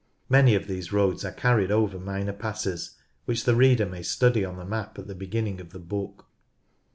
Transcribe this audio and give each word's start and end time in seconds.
Man}' 0.29 0.47
of 0.55 0.65
these 0.65 0.91
roads 0.91 1.23
are 1.23 1.31
carried 1.31 1.69
over 1.69 1.99
minor 1.99 2.33
passes, 2.33 2.95
which 3.25 3.43
the 3.43 3.53
reader 3.53 3.85
may 3.85 4.01
study 4.01 4.43
on 4.43 4.57
the 4.57 4.65
map 4.65 4.97
at 4.97 5.05
the 5.05 5.13
beginning 5.13 5.61
of 5.61 5.73
the 5.73 5.77
book. 5.79 6.25